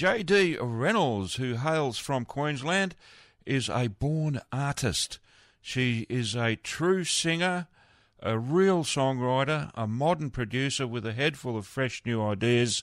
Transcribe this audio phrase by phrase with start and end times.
[0.00, 2.94] JD Reynolds, who hails from Queensland,
[3.44, 5.18] is a born artist.
[5.60, 7.66] She is a true singer,
[8.22, 12.82] a real songwriter, a modern producer with a head full of fresh new ideas,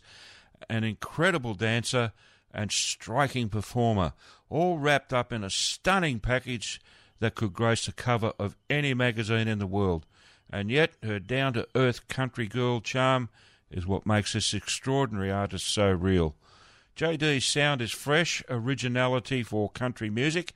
[0.70, 2.12] an incredible dancer,
[2.54, 4.14] and striking performer,
[4.48, 6.80] all wrapped up in a stunning package
[7.20, 10.06] that could grace the cover of any magazine in the world.
[10.52, 13.30] And yet, her down to earth country girl charm
[13.72, 16.36] is what makes this extraordinary artist so real.
[16.98, 20.54] JD's sound is fresh, originality for country music,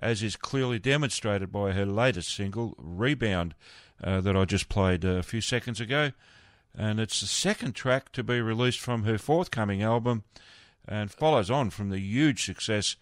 [0.00, 3.54] as is clearly demonstrated by her latest single, Rebound,
[4.02, 6.10] uh, that I just played a few seconds ago.
[6.76, 10.24] And it's the second track to be released from her forthcoming album
[10.88, 12.96] and follows on from the huge success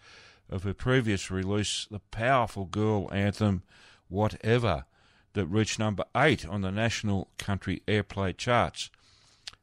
[0.47, 3.63] of her previous release, the powerful girl anthem,
[4.07, 4.85] Whatever,
[5.33, 8.91] that reached number eight on the national country airplay charts.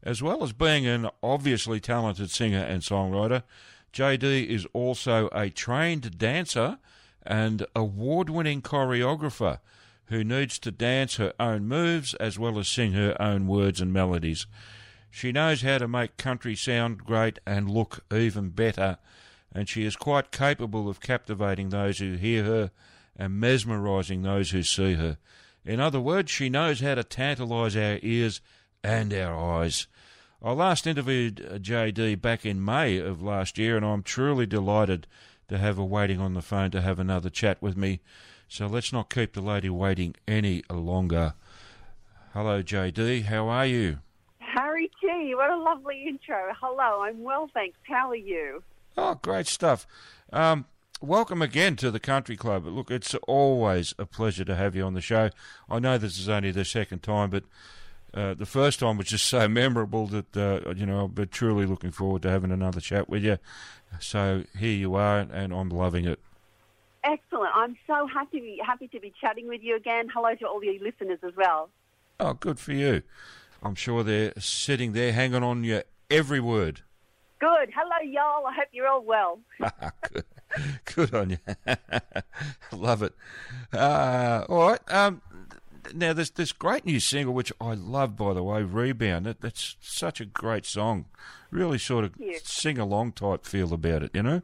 [0.02, 3.42] As well as being an obviously talented singer and songwriter,
[3.92, 6.78] JD is also a trained dancer
[7.22, 9.58] and award winning choreographer
[10.06, 13.92] who needs to dance her own moves as well as sing her own words and
[13.92, 14.46] melodies.
[15.10, 18.98] She knows how to make country sound great and look even better,
[19.52, 22.70] and she is quite capable of captivating those who hear her
[23.16, 25.18] and mesmerizing those who see her.
[25.64, 28.40] In other words, she knows how to tantalize our ears
[28.82, 29.86] and our eyes.
[30.42, 35.06] I last interviewed uh, JD back in May of last year, and I'm truly delighted
[35.48, 38.00] to have her waiting on the phone to have another chat with me.
[38.48, 41.34] So let's not keep the lady waiting any longer.
[42.32, 43.24] Hello, JD.
[43.24, 43.98] How are you?
[44.38, 46.52] Harry T, what a lovely intro.
[46.60, 47.78] Hello, I'm well, thanks.
[47.82, 48.62] How are you?
[48.96, 49.86] Oh, great stuff.
[50.32, 50.64] Um,
[51.00, 52.66] welcome again to the Country Club.
[52.66, 55.30] Look, it's always a pleasure to have you on the show.
[55.68, 57.44] I know this is only the second time, but
[58.14, 61.90] uh, the first time was just so memorable that uh, you know I'm truly looking
[61.90, 63.38] forward to having another chat with you.
[63.98, 66.20] So here you are, and I'm loving it.
[67.02, 67.50] Excellent.
[67.54, 70.08] I'm so happy happy to be chatting with you again.
[70.12, 71.70] Hello to all your listeners as well.
[72.18, 73.02] Oh, good for you.
[73.62, 76.82] I'm sure they're sitting there hanging on your every word.
[77.38, 77.70] Good.
[77.74, 78.46] Hello, y'all.
[78.46, 79.40] I hope you're all well.
[80.12, 80.24] good.
[80.94, 81.38] good on you.
[82.72, 83.14] Love it.
[83.72, 84.80] Uh, all right.
[84.88, 85.22] Um,
[85.94, 89.26] now, there's this great new single, which I love, by the way, Rebound.
[89.26, 91.06] That, that's such a great song.
[91.50, 94.42] Really sort of sing along type feel about it, you know?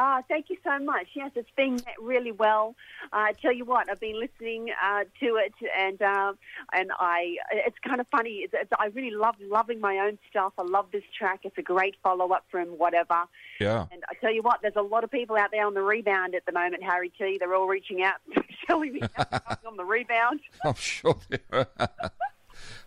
[0.00, 1.08] Ah, thank you so much.
[1.14, 2.76] Yes, it's been really well.
[3.12, 6.34] Uh, I tell you what, I've been listening uh, to it, and uh,
[6.72, 8.42] and I, it's kind of funny.
[8.44, 10.52] It's, it's, I really love loving my own stuff.
[10.56, 11.40] I love this track.
[11.42, 13.24] It's a great follow up from whatever.
[13.58, 13.86] Yeah.
[13.90, 16.36] And I tell you what, there's a lot of people out there on the rebound
[16.36, 16.84] at the moment.
[16.84, 17.36] Harry T.
[17.40, 18.20] They're all reaching out,
[18.68, 19.00] telling me
[19.66, 20.38] on the rebound.
[20.64, 21.18] I'm sure.
[21.52, 21.66] oh,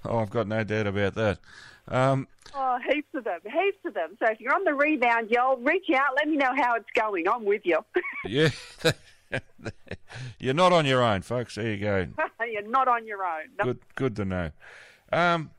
[0.05, 1.39] I've got no doubt about that.
[1.87, 4.17] Um, oh, heaps of them, heaps of them.
[4.19, 6.15] So if you're on the rebound, y'all reach out.
[6.15, 7.27] Let me know how it's going.
[7.27, 7.79] I'm with you.
[8.25, 8.49] yeah.
[10.39, 11.55] You're not on your own, folks.
[11.55, 12.07] There you go.
[12.45, 13.43] You're not on your own.
[13.57, 13.65] No.
[13.65, 14.51] Good, good to know.
[15.11, 15.51] Um,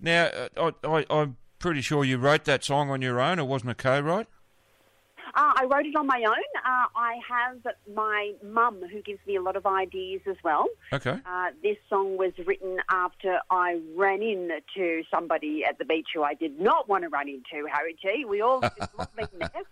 [0.00, 3.44] now, uh, I, I, I'm pretty sure you wrote that song on your own, or
[3.44, 4.26] wasn't a co-write?
[5.34, 6.34] Uh, I wrote it on my own.
[6.56, 7.58] Uh, I have
[7.94, 10.66] my mum who gives me a lot of ideas as well.
[10.92, 11.18] Okay.
[11.24, 16.34] Uh, this song was written after I ran into somebody at the beach who I
[16.34, 18.24] did not want to run into, Harry T.
[18.24, 18.60] We all
[18.96, 19.62] just been there.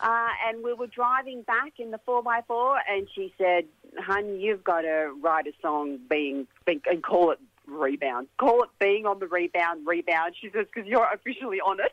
[0.00, 3.64] Uh, and we were driving back in the 4x4, and she said,
[3.98, 7.38] Hun, you've got to write a song being, being and call it
[7.70, 8.28] rebound.
[8.38, 10.34] Call it being on the rebound, rebound.
[10.40, 11.92] She says, because you're officially on it.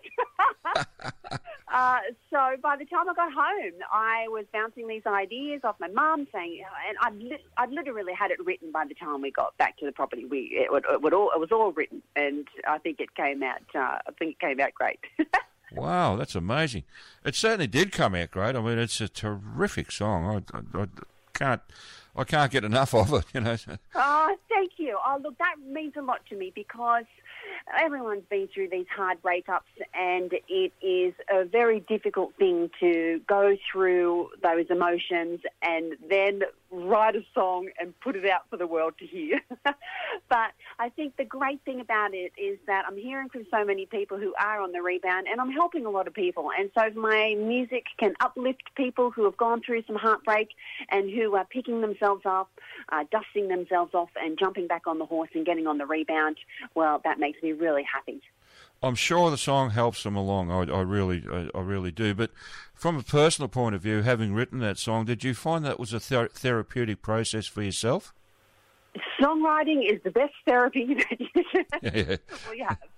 [1.74, 1.98] uh,
[2.30, 6.28] so by the time I got home, I was bouncing these ideas off my mum,
[6.34, 9.78] saying, and I'd, li- I'd literally had it written by the time we got back
[9.78, 10.26] to the property.
[10.26, 13.44] We it, would, it, would all, it was all written, and I think it came
[13.44, 13.62] out.
[13.74, 15.00] Uh, I think it came out great.
[15.72, 16.84] wow, that's amazing!
[17.26, 18.56] It certainly did come out great.
[18.56, 20.44] I mean, it's a terrific song.
[20.54, 20.88] I, I, I
[21.34, 21.62] can't
[22.18, 23.56] I can't get enough of it, you know.
[23.96, 24.98] Oh, thank you.
[25.06, 27.06] Oh, look, that means a lot to me because
[27.80, 29.62] everyone's been through these hard breakups,
[29.94, 36.42] and it is a very difficult thing to go through those emotions and then
[36.72, 39.40] write a song and put it out for the world to hear.
[40.30, 43.86] but I think the great thing about it is that I'm hearing from so many
[43.86, 46.50] people who are on the rebound and I'm helping a lot of people.
[46.58, 50.50] And so my music can uplift people who have gone through some heartbreak
[50.90, 52.50] and who are picking themselves up,
[52.90, 56.38] uh, dusting themselves off and jumping back on the horse and getting on the rebound.
[56.75, 58.22] Well, that makes me really happy.
[58.83, 60.51] I'm sure the song helps them along.
[60.51, 62.13] I, I really, I, I, really do.
[62.13, 62.31] But
[62.74, 65.94] from a personal point of view, having written that song, did you find that was
[65.94, 68.13] a ther- therapeutic process for yourself?
[69.19, 72.18] Songwriting is the best therapy that you
[72.56, 72.69] yeah.
[72.69, 72.79] have.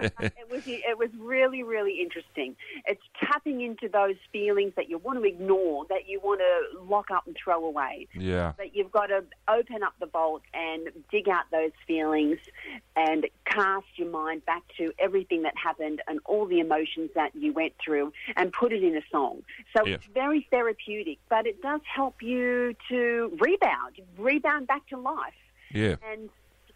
[0.00, 2.56] it was it was really really interesting.
[2.86, 7.10] It's tapping into those feelings that you want to ignore, that you want to lock
[7.10, 8.08] up and throw away.
[8.14, 8.52] Yeah.
[8.56, 12.38] But you've got to open up the vault and dig out those feelings
[12.96, 17.52] and cast your mind back to everything that happened and all the emotions that you
[17.52, 19.42] went through and put it in a song.
[19.76, 25.34] So it's very therapeutic, but it does help you to rebound, rebound back to life.
[25.70, 25.96] Yeah.
[26.10, 26.30] And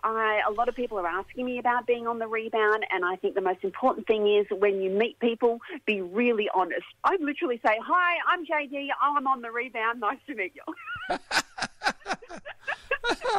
[0.05, 3.17] I, a lot of people are asking me about being on the rebound, and I
[3.17, 6.87] think the most important thing is when you meet people, be really honest.
[7.05, 8.89] I literally say, "Hi, I'm JD.
[9.01, 10.01] I'm on the rebound.
[10.01, 11.19] Nice to meet you."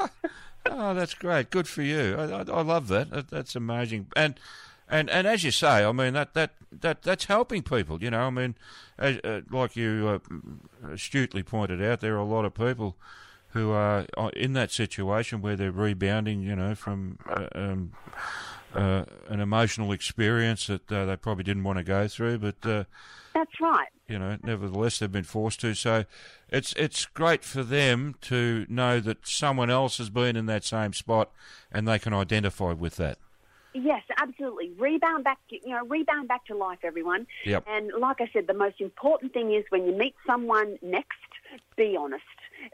[0.66, 1.50] Oh, that's great.
[1.50, 2.16] Good for you.
[2.18, 3.10] I, I, I love that.
[3.12, 3.30] that.
[3.30, 4.08] That's amazing.
[4.16, 4.40] And
[4.90, 8.02] and and as you say, I mean that that, that that's helping people.
[8.02, 8.56] You know, I mean,
[8.98, 12.96] as, uh, like you uh, astutely pointed out, there are a lot of people
[13.54, 16.42] who are uh, in that situation where they're rebounding.
[16.42, 17.94] You know, from uh, um,
[18.74, 22.66] uh, an emotional experience that uh, they probably didn't want to go through, but.
[22.66, 22.84] Uh,
[23.34, 23.88] That's right.
[24.08, 25.74] you know, nevertheless they've been forced to.
[25.74, 26.06] So
[26.50, 30.94] it's it's great for them to know that someone else has been in that same
[30.94, 31.32] spot
[31.72, 33.18] and they can identify with that.
[33.74, 34.72] Yes, absolutely.
[34.78, 37.26] Rebound back, to, you know, rebound back to life, everyone.
[37.46, 37.66] Yep.
[37.68, 41.18] And like I said, the most important thing is when you meet someone next,
[41.76, 42.24] be honest,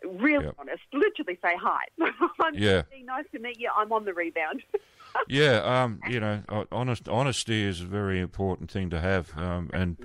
[0.05, 0.55] real Yep.
[0.59, 0.81] honest.
[0.93, 1.83] Literally say hi.
[2.41, 2.83] I'm Yeah.
[3.05, 3.69] Nice to meet you.
[3.75, 4.63] I'm on the rebound.
[5.27, 9.97] Yeah, um, you know, honest honesty is a very important thing to have, um, and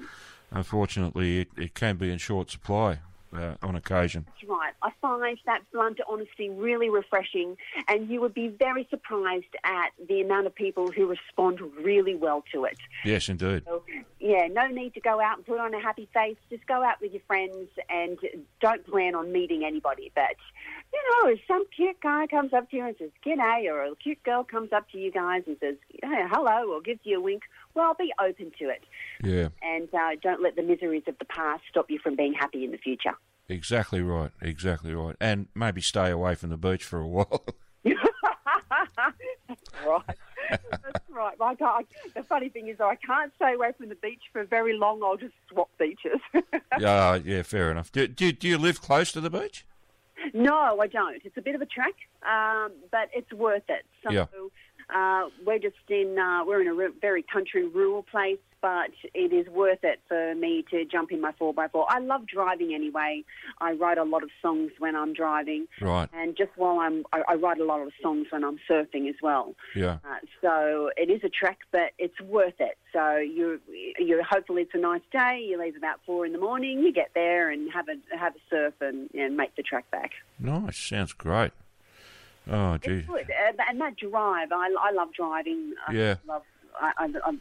[0.50, 3.00] unfortunately, it, it can be in short supply
[3.34, 4.24] uh, on occasion.
[4.26, 4.72] That's right.
[4.82, 7.56] I find that blunt honesty really refreshing,
[7.88, 12.42] and you would be very surprised at the amount of people who respond really well
[12.52, 12.78] to it.
[13.04, 13.62] Yes, indeed.
[13.66, 13.82] So,
[14.24, 16.38] yeah, no need to go out and put on a happy face.
[16.48, 18.18] Just go out with your friends and
[18.62, 20.10] don't plan on meeting anybody.
[20.14, 20.36] But,
[20.94, 23.94] you know, if some cute guy comes up to you and says, G'day, or a
[23.96, 27.20] cute girl comes up to you guys and says, hey, hello, or gives you a
[27.20, 27.42] wink,
[27.74, 28.82] well, be open to it.
[29.22, 32.64] Yeah, And uh, don't let the miseries of the past stop you from being happy
[32.64, 33.12] in the future.
[33.46, 37.44] exactly right, exactly right, and maybe stay away from the beach for a while.
[39.86, 40.16] Right.
[40.70, 41.36] That's right.
[41.40, 44.76] I can't, the funny thing is, I can't stay away from the beach for very
[44.76, 45.02] long.
[45.02, 46.20] I'll just swap beaches.
[46.78, 47.90] yeah, yeah, fair enough.
[47.92, 49.64] Do, do do you live close to the beach?
[50.32, 51.20] no, I don't.
[51.24, 53.84] It's a bit of a trek, um, but it's worth it.
[54.02, 54.26] So Yeah.
[54.94, 59.46] uh, we're just in uh, we're in a very country rural place, but it is
[59.48, 61.84] worth it for me to jump in my four x four.
[61.90, 63.22] I love driving anyway.
[63.60, 66.08] I write a lot of songs when I'm driving, Right.
[66.14, 69.16] and just while I'm, I, I write a lot of songs when I'm surfing as
[69.22, 69.54] well.
[69.76, 69.98] Yeah.
[70.02, 72.78] Uh, so it is a trek, but it's worth it.
[72.94, 73.60] So you
[73.98, 75.44] you hopefully it's a nice day.
[75.46, 76.78] You leave about four in the morning.
[76.78, 80.12] You get there and have a have a surf and, and make the trek back.
[80.38, 80.78] Nice.
[80.78, 81.52] Sounds great.
[82.50, 82.92] Oh, gee.
[82.92, 83.30] It's good.
[83.30, 85.74] Uh, and that drive, I, I love driving.
[85.86, 86.14] I Yeah.
[86.26, 86.42] love
[86.80, 87.38] I, I,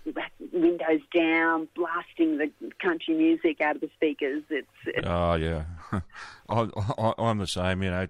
[0.52, 2.52] windows down, blasting the
[2.82, 4.44] country music out of the speakers.
[4.50, 5.66] It's, it's Oh, yeah.
[6.50, 8.08] I, I'm the same, you know.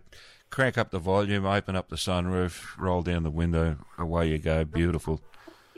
[0.49, 4.63] Crank up the volume, open up the sunroof, roll down the window, away you go.
[4.63, 5.19] Beautiful.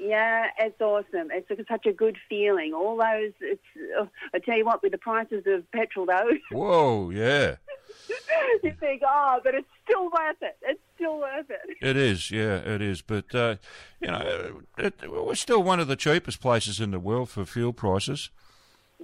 [0.06, 1.30] Yeah, it's awesome.
[1.32, 2.74] It's such a good feeling.
[2.74, 3.62] All those, it's,
[4.00, 7.56] uh, I tell you what, with the prices of petrol though, Whoa, yeah.
[8.64, 10.58] you think, oh, but it's still worth it.
[10.62, 11.78] It's still worth it.
[11.82, 13.02] It is, yeah, it is.
[13.02, 13.56] But, uh,
[14.02, 17.74] you know, it, we're still one of the cheapest places in the world for fuel
[17.74, 18.30] prices.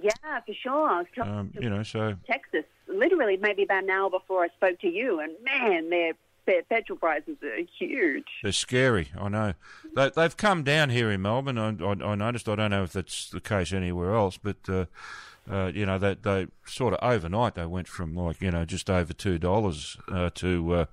[0.00, 0.10] Yeah,
[0.46, 0.88] for sure.
[0.88, 4.42] I was talking Um, to you know, so, Texas, literally maybe about an hour before
[4.44, 6.12] I spoke to you, and man, their,
[6.46, 8.26] their petrol prices are huge.
[8.42, 9.54] They're scary, I know.
[9.94, 11.58] They, they've come down here in Melbourne.
[11.58, 12.48] I, I, I noticed.
[12.48, 14.86] I don't know if that's the case anywhere else, but uh,
[15.50, 18.88] uh, you know, they, they sort of overnight they went from like you know just
[18.88, 20.84] over two dollars uh, to uh,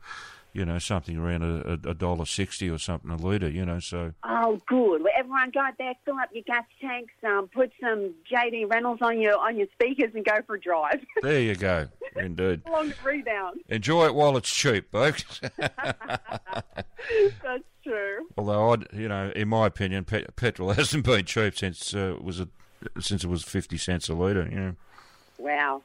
[0.53, 3.49] you know something around a, a, a dollar sixty or something a litre.
[3.49, 5.03] You know, so Oh, good.
[5.03, 9.01] Well, everyone go out there, fill up your gas tanks, um, put some JD Reynolds
[9.01, 10.99] on your on your speakers, and go for a drive.
[11.21, 11.87] there you go.
[12.15, 13.61] Indeed, Long rebound.
[13.69, 15.41] enjoy it while it's cheap, folks.
[15.57, 18.27] That's true.
[18.37, 22.23] Although, I'd, you know, in my opinion, pe- petrol hasn't been cheap since uh, it
[22.23, 22.47] was a,
[22.99, 24.47] since it was fifty cents a litre.
[24.51, 24.75] You know.
[25.37, 25.81] Wow.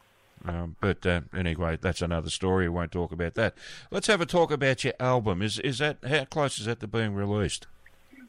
[0.47, 2.69] Um, but uh, anyway, that's another story.
[2.69, 3.55] We won't talk about that.
[3.91, 5.41] Let's have a talk about your album.
[5.43, 7.67] Is is that how close is that to being released?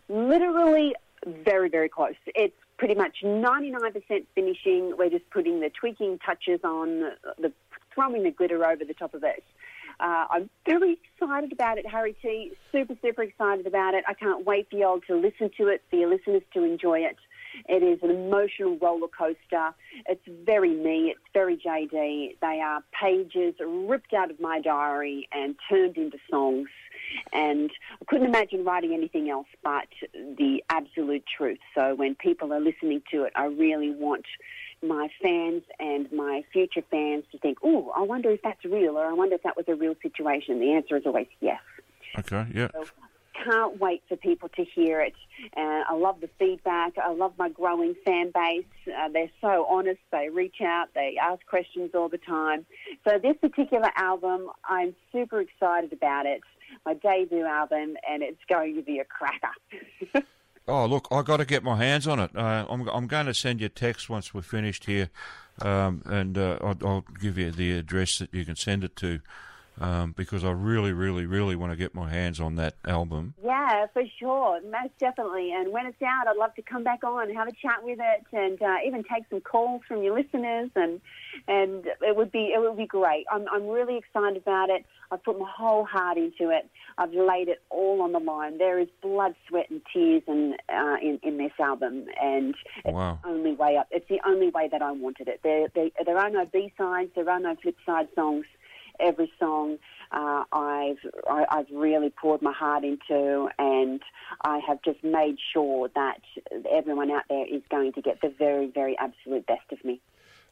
[0.08, 2.14] Literally very, very close.
[2.28, 4.96] It's pretty much 99% finishing.
[4.98, 7.52] We're just putting the tweaking touches on, the
[7.96, 9.44] throwing the glitter over the top of it.
[10.00, 12.52] Uh, I'm very excited about it, Harry T.
[12.72, 14.04] Super, super excited about it.
[14.08, 17.00] I can't wait for you all to listen to it, for your listeners to enjoy
[17.00, 17.18] it.
[17.70, 19.74] It is an emotional roller coaster.
[20.08, 21.14] It's very me.
[21.16, 22.38] It's very JD.
[22.42, 26.68] They are pages ripped out of my diary and turned into songs.
[27.32, 27.72] And
[28.02, 31.60] I couldn't imagine writing anything else but the absolute truth.
[31.74, 34.26] So when people are listening to it, I really want
[34.84, 39.06] my fans and my future fans to think, oh, I wonder if that's real or
[39.06, 40.60] I wonder if that was a real situation.
[40.60, 41.62] The answer is always yes.
[42.18, 42.68] Okay, yeah.
[42.74, 42.86] So,
[43.44, 45.14] can't wait for people to hear it.
[45.56, 46.98] And I love the feedback.
[46.98, 48.66] I love my growing fan base.
[48.88, 50.00] Uh, they're so honest.
[50.12, 50.88] They reach out.
[50.96, 52.66] They ask questions all the time.
[53.08, 56.42] So this particular album, I'm super excited about it.
[56.86, 60.24] My debut album, and it's going to be a cracker.
[60.68, 62.32] Oh, look, i got to get my hands on it.
[62.36, 65.10] Uh, I'm, I'm going to send you a text once we're finished here,
[65.62, 69.20] um, and uh, I'll, I'll, give you the address that you can send it to
[69.80, 73.34] um, because I really, really, really want to get my hands on that album.
[73.44, 75.52] Yeah, for sure, most definitely.
[75.52, 78.26] And when it's out, I'd love to come back on, have a chat with it,
[78.32, 81.02] and uh, even take some calls from your listeners, and
[81.48, 83.26] and it would be it would be great.
[83.32, 84.86] I'm I'm really excited about it.
[85.12, 86.70] I've put my whole heart into it.
[86.98, 88.58] I've laid it all on the line.
[88.58, 92.56] There is blood, sweat, and tears in uh, in, in this album, and
[92.86, 93.14] wow.
[93.14, 93.88] it's the only way up.
[93.92, 95.42] It's the only way that I wanted it.
[95.44, 97.12] There there, there are no B sides.
[97.16, 98.46] There are no flip side songs
[99.00, 99.78] every song
[100.12, 100.98] uh, I've
[101.30, 104.02] I, have i have really poured my heart into, and
[104.42, 106.22] I have just made sure that
[106.72, 110.00] everyone out there is going to get the very, very absolute best of me.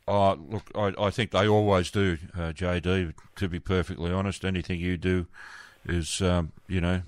[0.07, 3.13] Oh, look, I, I think they always do, uh, JD.
[3.37, 5.27] To be perfectly honest, anything you do
[5.85, 7.03] is, um, you know,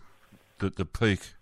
[0.60, 1.34] the the peak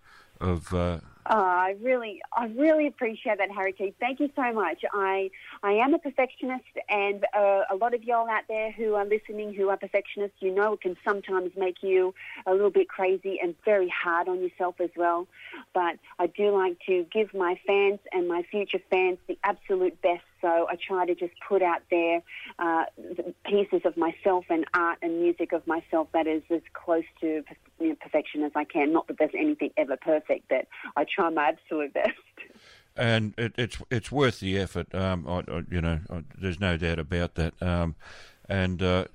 [0.42, 3.94] of uh, Oh, I really, I really appreciate that, Harry T.
[3.98, 4.84] Thank you so much.
[4.94, 5.32] I,
[5.64, 9.54] I am a perfectionist, and uh, a lot of y'all out there who are listening
[9.54, 12.14] who are perfectionists, you know, it can sometimes make you
[12.46, 15.28] a little bit crazy and very hard on yourself as well.
[15.74, 20.24] But I do like to give my fans and my future fans the absolute best.
[20.44, 22.22] So I try to just put out there
[22.60, 22.84] uh,
[23.46, 27.44] pieces of myself and art and music of myself that is as close to
[27.80, 28.92] you know, perfection as I can.
[28.92, 32.12] Not that there's anything ever perfect, but I try my absolute best.
[32.96, 34.94] And it, it's it's worth the effort.
[34.94, 37.60] Um, I, I, you know, I, there's no doubt about that.
[37.62, 37.96] Um,
[38.50, 39.06] and uh,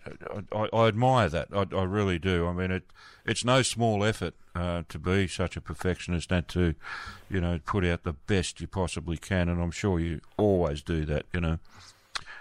[0.53, 1.49] I, I, admire that.
[1.53, 2.47] I, I, really do.
[2.47, 2.85] I mean, it
[3.27, 6.75] it's no small effort uh, to be such a perfectionist and to,
[7.31, 9.49] you know, put out the best you possibly can.
[9.49, 11.27] And I'm sure you always do that.
[11.33, 11.59] You know.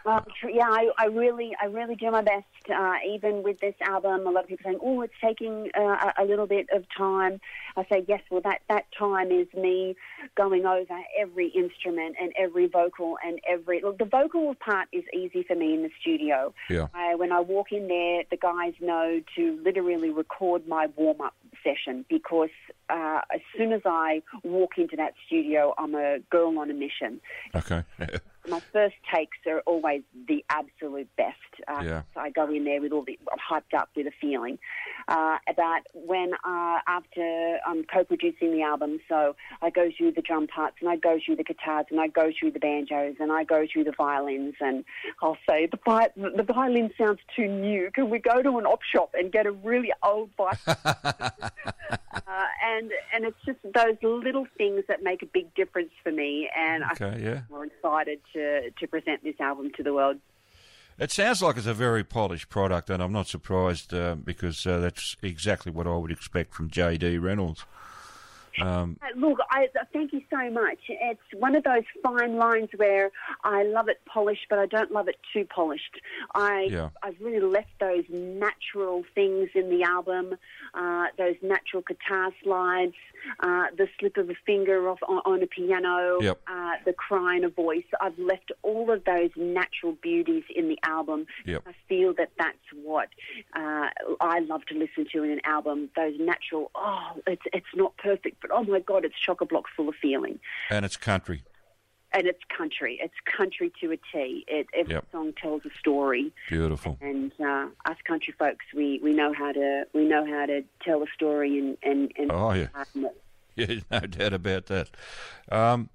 [0.08, 2.46] Well, yeah, I, I really, I really do my best.
[2.74, 6.24] Uh, even with this album, a lot of people saying, "Oh, it's taking uh, a
[6.24, 7.42] little bit of time."
[7.76, 9.98] I say, "Yes, well, that that time is me
[10.38, 13.98] going over every instrument and every vocal and every look.
[13.98, 16.54] The vocal part is easy for me in the studio.
[16.70, 16.88] Yeah.
[16.94, 21.36] I, when I walk in there, the guys know to literally record my warm up
[21.66, 22.50] session because
[22.90, 27.20] uh, as soon as I walk into that studio, I'm a girl on a mission.
[27.54, 27.84] Okay.
[28.48, 31.36] my first takes are always the absolute best.
[31.68, 32.02] Uh, yeah.
[32.14, 34.58] So I go in there with all the I'm hyped up with a feeling.
[35.08, 40.48] Uh, about when uh, after I'm co-producing the album, so I go through the drum
[40.48, 43.44] parts and I go through the guitars and I go through the banjos and I
[43.44, 44.84] go through the violins and
[45.22, 47.90] I'll say the vi- the violin sounds too new.
[47.94, 50.58] Can we go to an op shop and get a really old violin?
[52.28, 56.50] Uh, and and it's just those little things that make a big difference for me,
[56.58, 57.42] and okay, I'm yeah.
[57.50, 58.37] more excited to
[58.80, 60.18] to present this album to the world.
[61.00, 64.80] It sounds like it's a very polished product, and I'm not surprised uh, because uh,
[64.80, 67.66] that's exactly what I would expect from JD Reynolds.
[68.60, 70.80] Um, uh, Look, I thank you so much.
[70.90, 73.12] It's one of those fine lines where
[73.44, 76.02] I love it polished, but I don't love it too polished.
[76.34, 76.90] I yeah.
[77.04, 80.38] I've really left those natural things in the album,
[80.74, 82.96] uh, those natural guitar slides,
[83.40, 86.40] uh, the slip of a finger off on, on a piano, yep.
[86.48, 87.86] uh, the cry in a voice.
[88.02, 91.28] I've left all of those natural beauties in the album.
[91.46, 91.64] Yep.
[91.68, 93.10] I feel that that's what
[93.56, 95.90] uh, I love to listen to in an album.
[95.96, 96.72] Those natural.
[96.76, 99.96] Oh, it's it's not perfect, but oh my god, it's chock a block full of
[100.02, 100.40] feeling.
[100.70, 101.44] And it's country
[102.14, 103.00] and it's country.
[103.02, 104.46] It's country to a T.
[104.48, 105.06] It, every yep.
[105.12, 106.32] song tells a story.
[106.50, 106.98] Beautiful.
[107.02, 111.04] And uh, us country folks, we, we know how to we know how to tell
[111.04, 112.68] a story and and, and oh yeah,
[113.56, 114.90] yeah, no doubt about that.
[115.52, 115.90] Um,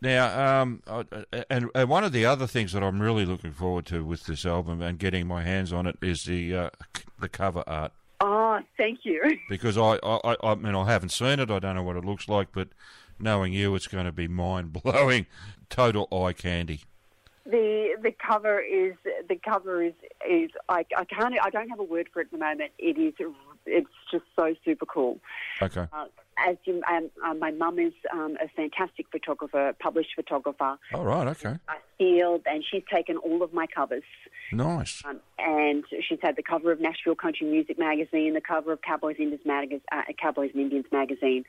[0.00, 0.82] now, um,
[1.48, 4.44] and, and one of the other things that I'm really looking forward to with this
[4.44, 6.70] album and getting my hands on it is the uh,
[7.20, 7.92] the cover art.
[8.20, 9.20] Oh, thank you.
[9.48, 11.50] Because I, I, I mean, I haven't seen it.
[11.50, 12.68] I don't know what it looks like, but
[13.18, 15.26] knowing you, it's going to be mind blowing,
[15.68, 16.82] total eye candy.
[17.44, 18.94] The the cover is
[19.28, 19.94] the cover is
[20.28, 22.70] is I, I can't I don't have a word for it at the moment.
[22.78, 23.14] It is
[23.66, 25.18] it's just so super cool.
[25.60, 25.86] Okay.
[25.92, 26.06] Uh,
[26.48, 31.28] as you, um, uh, my mum is um, a fantastic photographer, published photographer, All right.
[31.28, 31.56] Okay.
[31.68, 34.02] a field, and she's taken all of my covers.
[34.50, 35.02] Nice.
[35.04, 39.16] Um, and she's had the cover of Nashville Country Music Magazine, the cover of Cowboys
[39.18, 41.44] Indians Magazine, uh, Cowboys and Indians Magazine.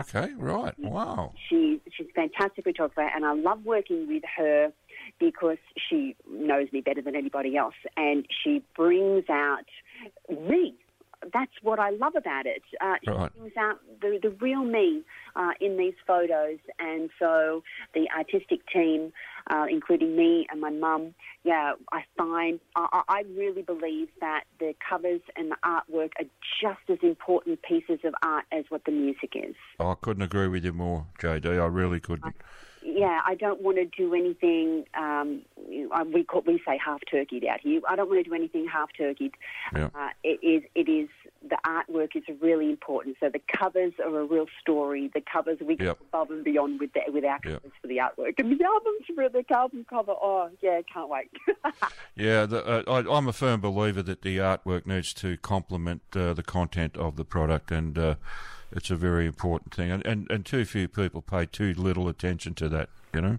[0.00, 0.32] Okay.
[0.36, 0.78] Right.
[0.78, 1.32] Wow.
[1.48, 4.72] She she's a fantastic photographer, and I love working with her
[5.18, 9.64] because she knows me better than anybody else, and she brings out
[10.30, 10.74] me.
[11.32, 12.62] That's what I love about it.
[12.80, 13.30] Uh, Right.
[13.36, 15.02] brings out the, the real me
[15.36, 17.62] uh, in these photos, and so
[17.94, 19.12] the artistic team,
[19.50, 21.14] uh, including me and my mum,
[21.44, 26.26] yeah, I find I, I I really believe that the covers and the artwork are
[26.60, 29.54] just as important pieces of art as what the music is.
[29.78, 31.46] I couldn't agree with you more, JD.
[31.46, 32.34] I really couldn't.
[32.84, 34.84] Yeah, I don't want to do anything.
[34.94, 35.42] Um,
[36.12, 37.80] we call, we say half turkeyed out here.
[37.88, 39.32] I don't want to do anything half turkeyed.
[39.74, 39.88] Yeah.
[39.94, 41.08] Uh, it is it is
[41.48, 43.16] the artwork is really important.
[43.20, 45.10] So the covers are a real story.
[45.12, 45.98] The covers we go Yep.
[46.08, 47.62] above and beyond with the, with our Yep.
[47.62, 48.34] covers for the artwork.
[48.38, 50.12] And the albums for the album cover.
[50.12, 51.30] Oh yeah, can't wait.
[52.16, 56.32] Yeah, the, uh, I, I'm a firm believer that the artwork needs to complement uh,
[56.32, 58.14] the content of the product, and uh,
[58.74, 59.90] it's a very important thing.
[59.90, 62.88] And, and and too few people pay too little attention to that.
[63.14, 63.38] You know.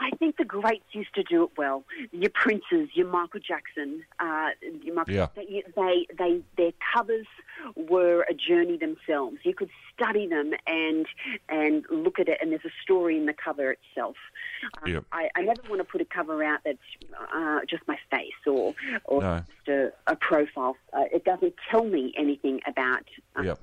[0.00, 1.84] I think the greats used to do it well.
[2.12, 4.50] Your Princes, your Michael Jackson, uh,
[4.82, 5.26] your Michael, Yeah.
[5.34, 7.26] they, they, they, their covers
[7.74, 9.38] were a journey themselves.
[9.42, 11.06] You could study them and
[11.48, 14.16] and look at it, and there's a story in the cover itself.
[14.82, 15.04] Um, Yep.
[15.12, 16.78] I, I never want to put a cover out that's
[17.34, 18.74] uh, just my face or
[19.04, 19.42] or No.
[19.64, 20.76] just a, a profile.
[20.92, 23.60] Uh, it doesn't tell me anything about um, Yep.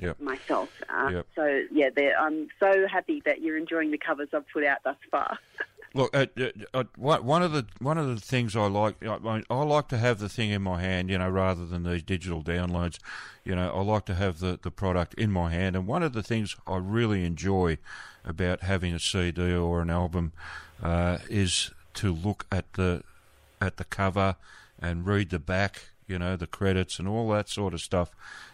[0.00, 0.20] Yep.
[0.20, 0.68] myself.
[0.90, 1.26] Uh, Yep.
[1.34, 1.88] So yeah,
[2.20, 5.38] I'm so happy that you're enjoying the covers I've put out thus far.
[5.94, 9.62] Look, uh, uh, uh, one of the one of the things I like, I, I
[9.62, 12.98] like to have the thing in my hand, you know, rather than these digital downloads.
[13.44, 16.12] You know, I like to have the, the product in my hand, and one of
[16.12, 17.78] the things I really enjoy
[18.24, 20.32] about having a CD or an album
[20.82, 23.02] uh, is to look at the
[23.60, 24.36] at the cover
[24.80, 28.10] and read the back, you know, the credits and all that sort of stuff,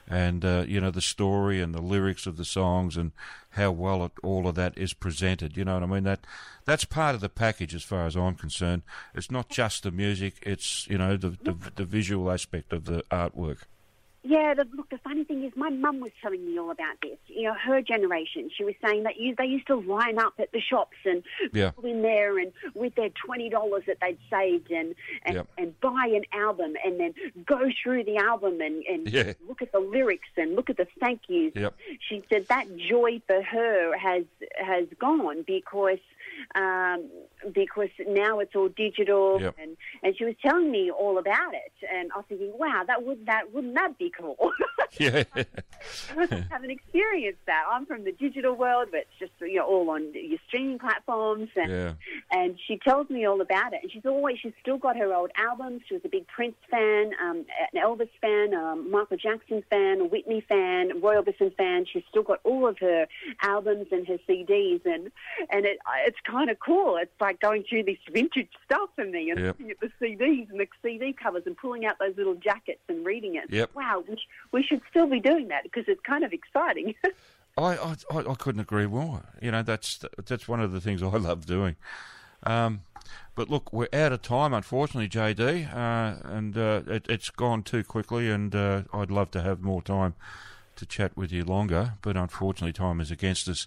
[0.08, 3.12] and uh, you know the story and the lyrics of the songs and
[3.50, 5.56] how well it, all of that is presented.
[5.56, 6.04] You know what I mean?
[6.04, 6.26] That
[6.64, 8.82] that's part of the package as far as I'm concerned.
[9.14, 13.04] It's not just the music; it's you know the the, the visual aspect of the
[13.10, 13.58] artwork.
[14.26, 17.18] Yeah, the, look, the funny thing is, my mum was telling me all about this.
[17.26, 18.48] You know, her generation.
[18.56, 21.72] She was saying that you, they used to line up at the shops and Yeah.
[21.76, 24.94] go in there and with their twenty dollars that they'd saved and
[25.26, 25.48] and, Yep.
[25.58, 27.12] and buy an album and then
[27.44, 29.34] go through the album and, and Yeah.
[29.46, 31.52] look at the lyrics and look at the thank yous.
[31.54, 31.74] Yep.
[32.08, 34.24] She said that joy for her has
[34.56, 35.98] has gone because
[36.54, 37.04] um,
[37.52, 39.56] because now it's all digital Yep.
[39.60, 43.04] and and she was telling me all about it and I was thinking, wow, that
[43.04, 44.36] would that wouldn't that be cool?
[45.00, 45.24] Yeah,
[46.16, 47.64] I haven't experienced that.
[47.68, 51.48] I'm from the digital world, but it's just you know all on your streaming platforms,
[51.56, 51.92] and yeah,
[52.30, 53.80] and she tells me all about it.
[53.82, 55.82] And she's always she's still got her old albums.
[55.88, 60.04] She was a big Prince fan, um, an Elvis fan, um, Michael Jackson fan, a
[60.04, 61.86] Whitney fan, Roy Orbison fan.
[61.92, 63.06] She's still got all of her
[63.42, 65.10] albums and her CDs, and
[65.50, 66.98] and it it's kind of cool.
[66.98, 69.46] It's like going through this vintage stuff for me and Yep.
[69.58, 73.04] looking at the CDs and the CD covers and pulling out those little jackets and
[73.04, 73.44] reading it.
[73.50, 73.70] Yep.
[73.74, 76.94] Wow, we, sh- we should still be doing that because it's kind of exciting.
[77.56, 79.22] I, I I I couldn't agree more.
[79.40, 81.76] You know, that's that's one of the things I love doing.
[82.42, 82.80] Um,
[83.36, 87.84] but look, we're out of time, unfortunately, JD, uh, and uh, it, it's gone too
[87.84, 88.30] quickly.
[88.30, 90.14] And uh, I'd love to have more time
[90.76, 93.66] to chat with you longer, but unfortunately, time is against us.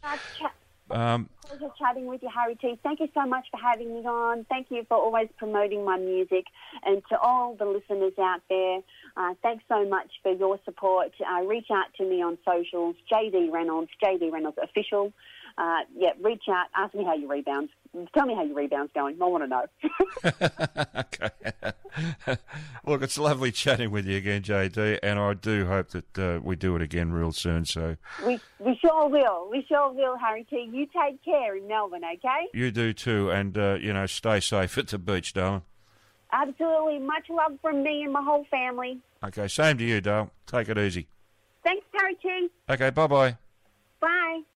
[0.89, 2.79] Um, Pleasure chatting with you, Harry T.
[2.83, 4.45] Thank you so much for having me on.
[4.49, 6.45] Thank you for always promoting my music.
[6.83, 8.79] And to all the listeners out there,
[9.15, 11.11] uh, thanks so much for your support.
[11.19, 15.13] Uh, reach out to me on socials, JD Reynolds, JD Reynolds Official.
[15.57, 17.71] Uh, yeah, reach out, ask me how you rebounds.
[18.13, 19.17] Tell me how your rebounds going.
[19.21, 19.65] I want to know.
[20.99, 21.29] okay.
[22.85, 26.55] Look, it's lovely chatting with you again, JD, and I do hope that uh, we
[26.55, 27.65] do it again real soon.
[27.65, 29.49] So we, we sure will.
[29.49, 30.69] We sure will, Harry T.
[30.71, 32.47] You take care in Melbourne, okay?
[32.53, 35.63] you do too, and uh, you know, stay safe at the beach, darling.
[36.31, 36.99] Absolutely.
[36.99, 38.99] Much love from me and my whole family.
[39.23, 40.31] Okay, same to you, Dale.
[40.45, 41.07] Take it easy.
[41.63, 42.49] Thanks, Harry T.
[42.69, 43.37] Okay, bye bye.
[43.99, 44.41] Bye.